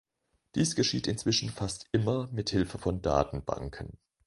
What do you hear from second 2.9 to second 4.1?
Datenbanken.